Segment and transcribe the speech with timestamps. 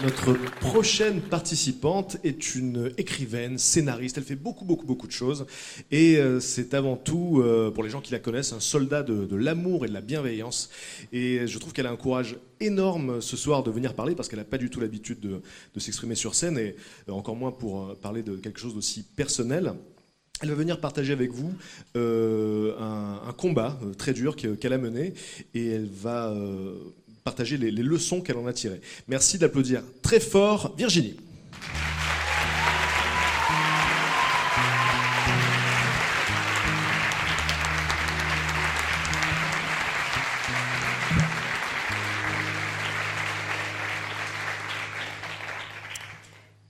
[0.00, 4.18] Notre prochaine participante est une écrivaine, scénariste.
[4.18, 5.46] Elle fait beaucoup, beaucoup, beaucoup de choses.
[5.92, 9.36] Et euh, c'est avant tout, euh, pour les gens qui la connaissent, un soldat de,
[9.36, 10.70] l'amour et de la bienveillance.
[11.12, 14.40] Et je trouve qu'elle a un courage énorme ce soir de venir parler parce qu'elle
[14.40, 15.40] n'a pas du tout l'habitude de,
[15.78, 16.74] s'exprimer sur scène et
[17.08, 19.74] euh, encore moins pour euh, parler de quelque chose d'aussi personnel.
[20.42, 21.52] Elle va venir partager avec vous
[21.96, 25.14] euh, un, combat euh, très dur que- qu'elle a mené
[25.54, 26.74] et elle va euh,
[27.24, 28.80] partager les, les leçons qu'elle en a tirées.
[29.08, 31.16] Merci d'applaudir très fort Virginie.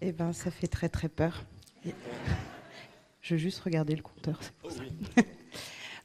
[0.04, 1.44] Eh ben, ça fait très très peur.
[3.20, 4.40] Je vais juste regarder le compteur.
[4.60, 4.82] pour ça.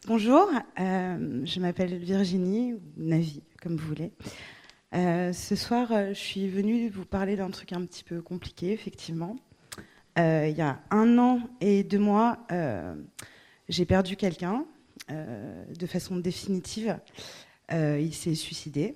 [0.07, 4.13] Bonjour, euh, je m'appelle Virginie, ou Navi, comme vous voulez.
[4.95, 8.71] Euh, ce soir, euh, je suis venue vous parler d'un truc un petit peu compliqué,
[8.71, 9.35] effectivement.
[10.15, 12.39] Il y a un an et deux mois,
[13.67, 14.65] j'ai perdu quelqu'un
[15.09, 16.97] de façon définitive.
[17.69, 18.95] Il s'est suicidé.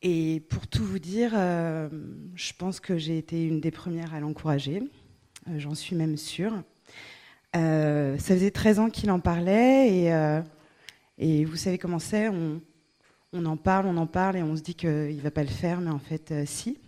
[0.00, 4.82] Et pour tout vous dire, je pense que j'ai été une des premières à l'encourager.
[5.56, 6.64] J'en suis même sûre.
[7.56, 10.40] Euh, ça faisait 13 ans qu'il en parlait et, euh,
[11.46, 12.60] vous savez comment c'est, on,
[13.44, 15.80] en parle, on en parle et on se dit qu'il ne va pas le faire,
[15.80, 16.78] mais en fait, euh, si.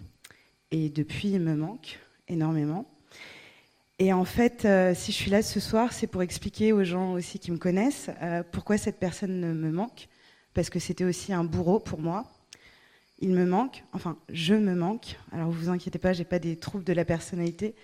[0.70, 1.98] Et depuis, il me manque
[2.28, 2.86] énormément.
[3.98, 7.38] Et en fait, si je suis là ce soir, c'est pour expliquer aux gens aussi
[7.38, 8.08] qui me connaissent
[8.50, 10.08] pourquoi cette personne me manque,
[10.54, 12.24] parce que c'était aussi un bourreau pour moi.
[13.18, 15.18] Il me manque, enfin, je me manque.
[15.32, 17.74] Alors, vous vous inquiétez pas, j'ai pas des troubles de la personnalité.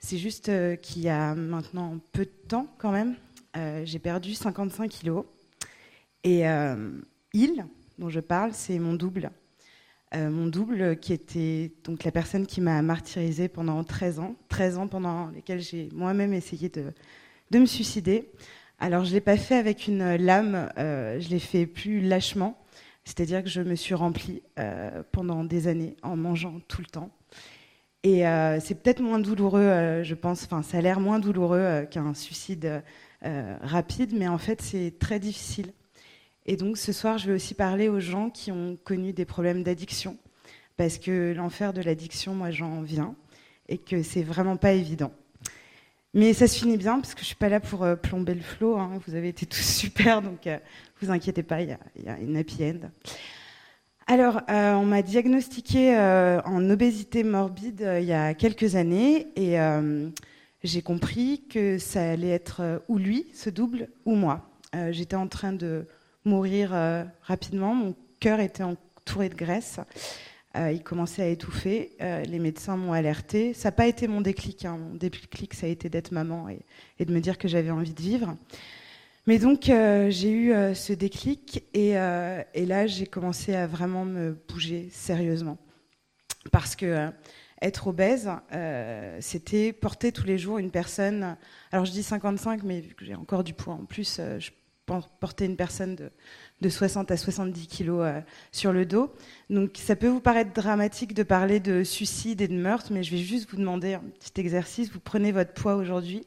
[0.00, 3.16] C'est juste euh, qu'il y a maintenant peu de temps, quand même,
[3.56, 5.24] euh, j'ai perdu 55 kilos.
[6.22, 7.00] Et euh,
[7.32, 7.66] il,
[7.98, 9.30] dont je parle, c'est mon double.
[10.14, 14.36] Mon double qui était donc la personne qui m'a martyrisée pendant 13 ans.
[14.48, 16.94] 13 ans pendant lesquels j'ai moi-même essayé de,
[17.50, 18.30] de me suicider.
[18.78, 22.58] Alors, je ne l'ai pas fait avec une lame, je l'ai fait plus lâchement.
[23.04, 24.40] C'est-à-dire que je me suis remplie
[25.12, 27.10] pendant des années en mangeant tout le temps.
[28.08, 31.58] Et euh, c'est peut-être moins douloureux, euh, je pense, enfin ça a l'air moins douloureux
[31.58, 32.82] euh, qu'un suicide
[33.20, 35.74] rapide, mais en fait c'est très difficile.
[36.46, 39.62] Et donc ce soir, je vais aussi parler aux gens qui ont connu des problèmes
[39.62, 40.16] d'addiction,
[40.78, 43.14] parce que l'enfer de l'addiction, moi j'en viens,
[43.68, 45.12] et que c'est vraiment pas évident.
[46.14, 48.78] Mais ça se finit bien, parce que je suis pas là pour plomber le flot,
[48.78, 50.58] hein, vous avez été tous super, donc euh,
[51.02, 52.88] vous inquiétez pas, il y a une happy end.
[54.10, 59.26] Alors, euh, on m'a diagnostiqué euh, en obésité morbide euh, il y a quelques années
[59.36, 60.08] et euh,
[60.64, 64.48] j'ai compris que ça allait être euh, ou lui, ce double, ou moi.
[64.74, 65.86] Euh, J'étais en train de
[66.24, 66.74] mourir
[67.22, 69.80] rapidement, mon cœur était entouré de graisse,
[70.56, 73.54] il commençait à étouffer, les médecins m'ont alerté.
[73.54, 74.76] Ça n'a pas été mon déclic, hein.
[74.76, 76.58] mon déclic ça a été d'être maman et,
[76.98, 78.36] et de me dire que j'avais envie de vivre.
[79.28, 83.66] Mais donc, euh, j'ai eu euh, ce déclic et, euh, et là, j'ai commencé à
[83.66, 85.58] vraiment me bouger sérieusement.
[86.50, 87.10] Parce que
[87.60, 88.30] être obèse,
[89.20, 91.36] c'était porter tous les jours une personne.
[91.72, 94.50] Alors, je dis 55, mais vu que j'ai encore du poids en plus, je
[95.20, 96.10] porter une personne de,
[96.62, 98.10] de 60 à 70 kilos
[98.50, 99.12] sur le dos.
[99.50, 103.10] Donc, ça peut vous paraître dramatique de parler de suicide et de meurtre, mais je
[103.10, 104.90] vais juste vous demander un petit exercice.
[104.90, 106.26] Vous prenez votre poids aujourd'hui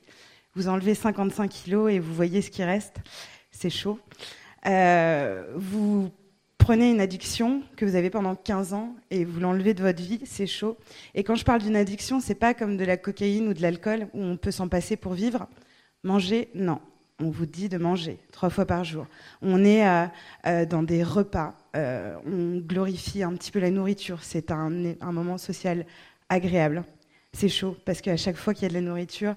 [0.56, 2.98] vous enlevez 55 kilos et vous voyez ce qui reste,
[3.52, 4.00] c'est chaud.
[4.66, 6.09] Euh, vous
[6.58, 10.22] prenez une addiction que vous avez pendant 15 ans et vous l'enlevez de votre vie,
[10.26, 10.78] c'est chaud.
[11.16, 14.08] Et quand je parle d'une addiction, c'est pas comme de la cocaïne ou de l'alcool
[14.14, 15.48] où on peut s'en passer pour vivre.
[16.03, 16.80] Manger, non.
[17.24, 19.06] On vous dit de manger trois fois par jour.
[19.44, 20.06] On est euh,
[20.47, 21.56] euh, dans des repas.
[21.76, 24.24] on glorifie un petit peu la nourriture.
[24.24, 24.72] C'est un,
[25.02, 25.86] moment social
[26.30, 26.84] agréable.
[27.32, 29.36] C'est chaud parce qu'à chaque fois qu'il y a de la nourriture,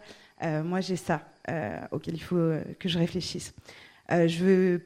[0.62, 3.54] moi, j'ai ça euh, auquel il faut euh, que je réfléchisse.
[4.10, 4.78] Euh, je,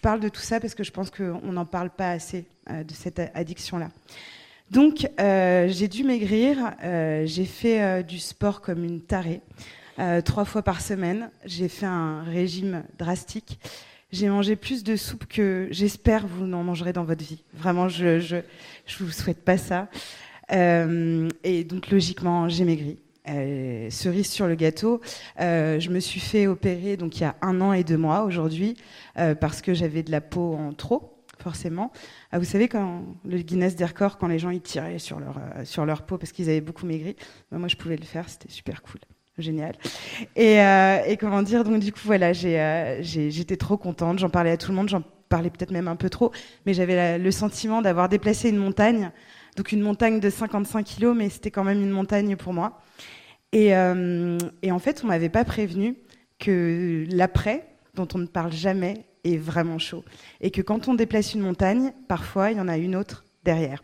[0.00, 2.92] parle de tout ça parce que je pense qu'on n'en parle pas assez euh, de
[2.92, 3.90] cette addiction-là.
[4.70, 6.56] Donc, euh, j'ai dû maigrir.
[6.82, 9.40] euh, j'ai fait euh, du sport comme une tarée.
[10.24, 11.30] trois fois par semaine.
[11.44, 13.58] J'ai fait un régime drastique.
[14.10, 17.42] J'ai mangé plus de soupe que j'espère vous n'en mangerez dans votre vie.
[17.52, 19.88] Vraiment, je je vous souhaite pas ça.
[20.50, 22.98] et donc logiquement, j'ai maigri.
[23.30, 25.00] Euh, cerise sur le gâteau,
[25.40, 28.22] euh, je me suis fait opérer donc il y a un an et deux mois
[28.22, 28.76] aujourd'hui
[29.18, 31.92] euh, parce que j'avais de la peau en trop forcément.
[32.32, 35.36] Ah, vous savez quand le Guinness des records quand les gens ils tiraient sur leur
[35.64, 37.16] sur leur peau parce qu'ils avaient beaucoup maigri,
[37.52, 39.00] ben, moi je pouvais le faire, c'était super cool
[39.38, 39.76] génial.
[40.34, 40.56] Et,
[41.06, 44.76] et, comment dire, donc du coup, voilà, j'étais trop contente, j'en parlais à tout le
[44.76, 46.32] monde, j'en parlais peut-être même un peu trop,
[46.66, 49.12] mais j'avais le sentiment d'avoir déplacé une montagne,
[49.56, 52.80] donc une montagne de 55 kilos, mais c'était quand même une montagne pour moi.
[53.54, 55.96] Euh, et, en fait, on m'avait pas prévenu
[56.38, 60.04] que l'après, dont on ne parle jamais, est vraiment chaud.
[60.40, 63.82] Et que quand on déplace une montagne, parfois, il y en a une autre derrière.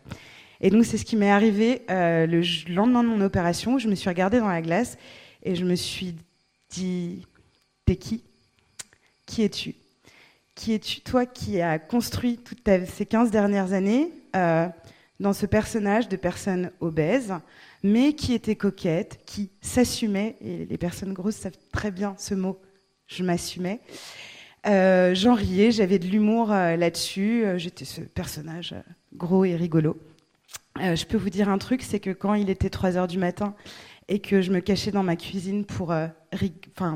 [0.60, 3.78] Et donc, c'est ce qui m'est arrivé euh, le lendemain de mon opération.
[3.78, 4.96] Je me suis regardée dans la glace
[5.42, 6.14] et je me suis
[6.70, 7.26] dit
[7.84, 8.24] T'es qui?
[9.26, 9.74] Qui es-tu?
[10.54, 14.68] Qui es-tu, toi, qui as construit toutes ces 15 dernières années euh,
[15.18, 17.34] dans ce personnage de personne obèse
[17.84, 22.58] mais qui était coquette, qui s'assumait, et les personnes grosses savent très bien ce mot,
[23.06, 23.80] je m'assumais.
[24.66, 28.74] Euh, J'en riais, j'avais de l'humour euh, là-dessus, euh, j'étais ce personnage
[29.14, 29.98] gros et rigolo.
[30.78, 33.54] je peux vous dire un truc, c'est que quand il était 3 heures du matin
[34.08, 35.94] et que je me cachais dans ma cuisine pour,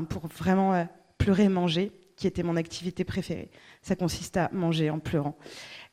[0.09, 0.87] pour vraiment
[1.19, 3.51] pleurer et manger, qui était mon activité préférée,
[3.83, 5.37] ça consiste à manger en pleurant.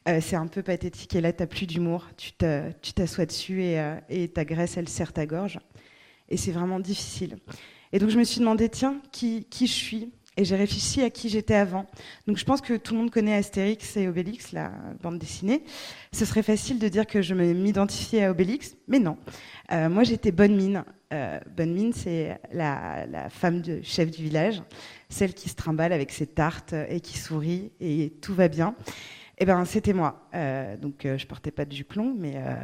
[0.08, 1.14] Euh, c'est un peu pathétique.
[1.16, 2.08] Et là, tu n'as plus d'humour.
[2.16, 5.58] Tu t'assois dessus et, euh, et, ta graisse, elle serre ta gorge.
[6.28, 7.36] Et c'est vraiment difficile.
[7.92, 10.12] Et donc, je me suis demandé, tiens, qui, je suis?
[10.38, 11.86] Et j'ai réfléchi à qui j'étais avant.
[12.26, 14.70] Donc, je pense que tout le monde connaît Astérix et Obélix, la
[15.02, 15.64] bande dessinée.
[16.12, 19.16] Ce serait facile de dire que je m'identifiais à Obélix, mais non.
[19.72, 20.84] Euh, moi, j'étais Bonne Mine.
[21.56, 24.62] Bonne Mine, c'est la, femme du chef du village,
[25.08, 28.74] celle qui se trimballe avec ses tartes et qui sourit et tout va bien.
[29.38, 30.28] Eh ben, c'était moi.
[30.34, 32.54] Euh, donc, euh, je portais pas de juplon, mais euh,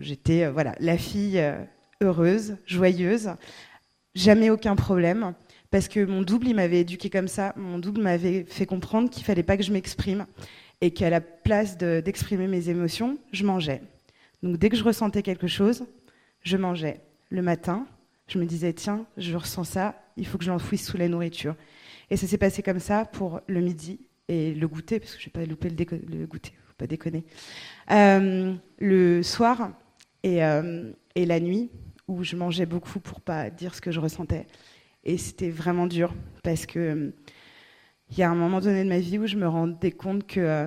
[0.00, 1.42] j'étais voilà la fille
[2.00, 3.32] heureuse, joyeuse,
[4.14, 5.34] jamais aucun problème,
[5.70, 7.52] parce que mon double, il m'avait éduqué comme ça.
[7.56, 10.26] Mon double m'avait fait comprendre qu'il fallait pas que je m'exprime
[10.80, 13.82] et qu'à la place d'exprimer mes émotions, je mangeais.
[14.42, 15.84] Donc, dès que je ressentais quelque chose,
[16.42, 17.00] je mangeais.
[17.30, 17.86] Le matin,
[18.26, 21.54] je me disais tiens, je ressens ça, il faut que je l'enfouisse sous la nourriture.
[22.10, 25.26] Et ça s'est passé comme ça pour le midi, et le goûter, parce que je
[25.26, 25.76] vais pas louper le,
[26.18, 27.24] le goûter, faut pas déconner.
[27.90, 29.72] Euh, le soir
[30.22, 31.70] et, euh, et, la nuit,
[32.08, 34.46] où je mangeais beaucoup pour pas dire ce que je ressentais.
[35.04, 37.12] Et c'était vraiment dur, parce que
[38.10, 40.40] il y a un moment donné de ma vie où je me rendais compte que
[40.40, 40.66] euh,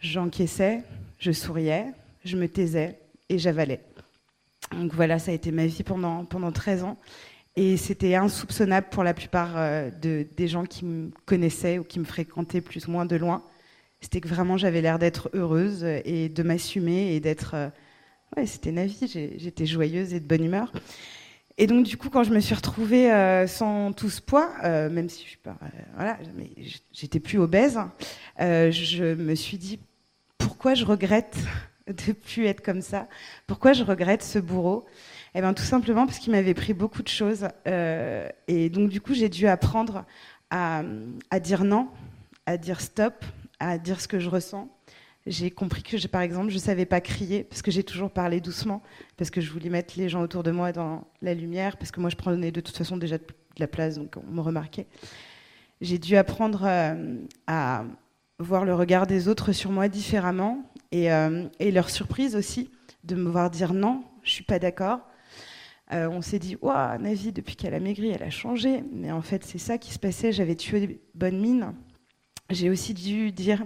[0.00, 0.82] j'encaissais,
[1.18, 1.86] je souriais,
[2.24, 2.98] je me taisais
[3.30, 3.80] et j'avalais.
[4.72, 6.98] Donc voilà, ça a été ma vie pendant, pendant 13 ans.
[7.54, 12.00] Et c'était insoupçonnable pour la plupart euh, de, des gens qui me connaissaient ou qui
[12.00, 13.42] me fréquentaient plus ou moins de loin.
[14.00, 17.54] C'était que vraiment j'avais l'air d'être heureuse et de m'assumer et d'être.
[17.54, 17.68] Euh,
[18.36, 19.06] ouais, c'était ma vie,
[19.36, 20.72] j'étais joyeuse et de bonne humeur.
[21.58, 25.10] Et donc, du coup, quand je me suis retrouvée euh, sans tout ce poids, même
[25.10, 25.58] si je suis pas.
[25.94, 26.50] voilà, mais
[26.90, 27.78] j'étais plus obèse,
[28.38, 29.78] je me suis dit
[30.38, 31.36] pourquoi je regrette
[31.86, 33.08] de plus être comme ça?
[33.46, 34.86] Pourquoi je regrette ce bourreau?
[35.34, 37.48] Eh bien, tout simplement parce qu'il m'avait pris beaucoup de choses.
[37.66, 40.04] Euh, et donc, du coup, j'ai dû apprendre
[40.50, 40.82] à,
[41.40, 41.88] dire non,
[42.44, 43.24] à dire stop,
[43.58, 44.68] à dire ce que je ressens.
[45.26, 48.40] J'ai compris que, par exemple, je ne savais pas crier, parce que j'ai toujours parlé
[48.40, 48.82] doucement,
[49.16, 52.00] parce que je voulais mettre les gens autour de moi dans la lumière, parce que
[52.00, 53.24] moi, je prenais de toute façon déjà de
[53.58, 54.86] la place, donc on me remarquait.
[55.80, 57.16] J'ai dû apprendre euh,
[57.46, 57.84] à
[58.38, 62.70] voir le regard des autres sur moi différemment, et, euh, et leur surprise aussi
[63.04, 65.00] de me voir dire non, je suis pas d'accord,
[65.92, 68.82] euh, on s'est dit, waouh, Navi, depuis qu'elle a maigri, elle a changé.
[68.92, 70.32] Mais en fait, c'est ça qui se passait.
[70.32, 71.74] J'avais tué des bonnes mines.
[72.50, 73.64] J'ai aussi dû dire,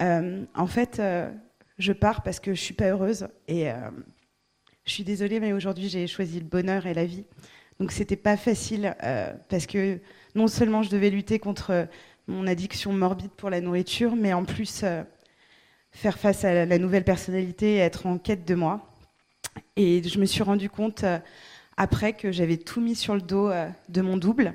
[0.00, 1.30] euh, en fait, euh,
[1.78, 3.28] je pars parce que je suis pas heureuse.
[3.48, 3.66] Et
[4.84, 7.24] je suis désolée, mais aujourd'hui, j'ai choisi le bonheur et la vie.
[7.80, 8.94] Donc, c'était pas facile
[9.48, 10.00] parce que
[10.34, 11.88] non seulement je devais lutter contre
[12.28, 14.84] mon addiction morbide pour la nourriture, mais en plus
[15.90, 18.88] faire face à la nouvelle personnalité et être en quête de moi.
[19.76, 21.04] Et je me suis rendu compte
[21.76, 24.54] après que j'avais tout mis sur le dos euh, de mon double.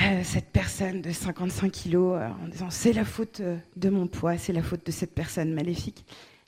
[0.00, 3.40] Euh, cette personne de 55 kilos euh, en disant c'est la faute
[3.76, 6.04] de mon poids, c'est la faute de cette personne maléfique.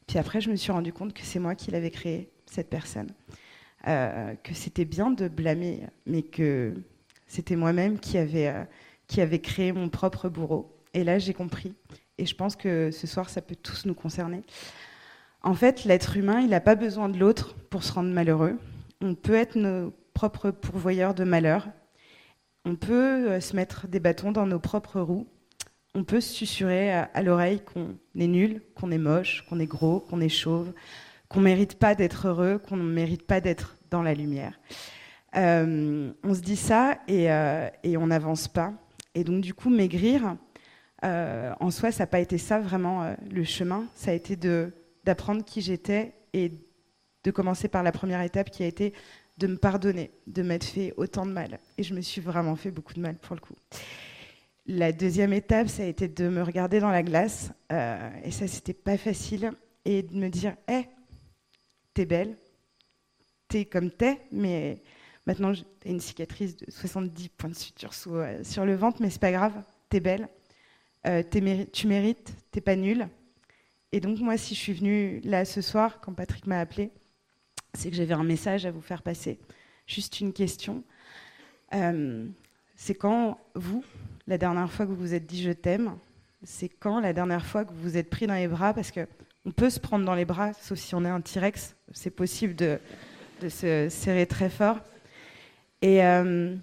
[0.06, 3.08] Puis après, je me suis rendu compte que c'est moi qui l'avais créée, cette personne.
[3.84, 6.74] que c'était bien de blâmer, mais que
[7.26, 8.16] c'était moi-même qui
[9.06, 10.74] qui avait créé mon propre bourreau.
[10.94, 11.74] Et là, j'ai compris.
[12.16, 14.42] Et je pense que ce soir, ça peut tous nous concerner.
[15.42, 18.58] En fait, l'être humain, il n'a pas besoin de l'autre pour se rendre malheureux
[19.00, 21.68] on peut être nos propres pourvoyeurs de malheur.
[22.64, 25.26] on peut euh, se mettre des bâtons dans nos propres roues.
[25.94, 30.00] On peut se susurrer à, l'oreille qu'on est nul, qu'on est moche, qu'on est gros,
[30.00, 30.72] qu'on est chauve,
[31.28, 34.60] qu'on ne mérite pas d'être heureux, qu'on ne mérite pas d'être dans la lumière.
[35.36, 38.74] Euh, on se dit ça et, euh, et on n'avance pas.
[39.14, 40.36] Et donc du coup, maigrir,
[41.02, 43.84] en soi, ça n'a pas été ça vraiment le chemin.
[43.94, 44.36] Ça a été
[45.04, 46.52] d'apprendre qui j'étais et
[47.24, 48.92] de commencer par la première étape qui a été
[49.38, 51.60] de me pardonner de m'être fait autant de mal.
[51.76, 53.54] Et je me suis vraiment fait beaucoup de mal pour le coup.
[54.66, 57.50] La deuxième étape, ça a été de me regarder dans la glace.
[57.72, 59.52] Euh, et ça, c'était pas facile.
[59.84, 60.88] Et de me dire, hé, hey,
[61.94, 62.36] t'es belle,
[63.48, 64.82] t'es comme t'es, mais
[65.26, 69.20] maintenant j'ai une cicatrice de 70 points de suture euh, sur le ventre, mais c'est
[69.20, 69.54] pas grave,
[69.88, 70.28] t'es belle,
[71.06, 71.22] euh,
[71.72, 73.08] tu mérites, t'es pas nulle.
[73.90, 76.92] Et donc moi, si je suis venue là ce soir, quand Patrick m'a appelé,
[77.74, 79.38] c'est que j'avais un message à vous faire passer.
[79.86, 80.82] Juste une question.
[81.74, 82.26] Euh,
[82.76, 83.84] c'est quand vous,
[84.26, 85.96] la dernière fois que vous vous êtes dit je t'aime,
[86.44, 88.72] c'est quand la dernière fois que vous vous êtes pris dans les bras?
[88.74, 92.10] Parce qu'on peut se prendre dans les bras, sauf si on est un T-Rex, c'est
[92.10, 92.78] possible de,
[93.48, 94.78] se serrer très fort.
[95.82, 96.54] Et, euh,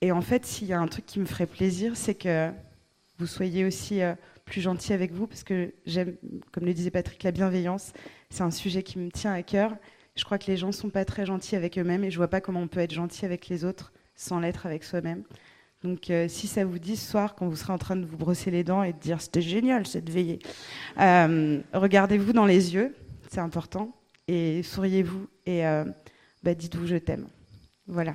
[0.00, 2.50] et en fait, s'il y a un truc qui me ferait plaisir, c'est que
[3.18, 6.16] vous soyez aussi euh, plus gentil avec vous, parce que j'aime,
[6.52, 7.92] comme le disait Patrick, la bienveillance,
[8.30, 9.76] c'est un sujet qui me tient à cœur.
[10.16, 12.40] Je crois que les gens sont pas très gentils avec eux-mêmes et je vois pas
[12.40, 15.24] comment on peut être gentil avec les autres sans l'être avec soi-même.
[15.82, 18.16] Donc, euh, si ça vous dit ce soir, quand vous serez en train de vous
[18.16, 20.38] brosser les dents et de dire c'était génial cette veillée,
[20.98, 22.94] euh, regardez-vous dans les yeux,
[23.28, 23.94] c'est important,
[24.28, 25.84] et souriez-vous et euh,
[26.42, 27.26] bah, dites-vous je t'aime.
[27.86, 28.14] Voilà.